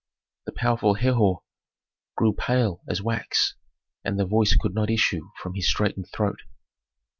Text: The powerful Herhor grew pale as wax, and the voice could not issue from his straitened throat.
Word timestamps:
The 0.47 0.51
powerful 0.51 0.95
Herhor 0.95 1.43
grew 2.17 2.33
pale 2.33 2.81
as 2.87 3.03
wax, 3.03 3.53
and 4.03 4.19
the 4.19 4.25
voice 4.25 4.55
could 4.55 4.73
not 4.73 4.89
issue 4.89 5.29
from 5.39 5.53
his 5.53 5.69
straitened 5.69 6.09
throat. 6.11 6.39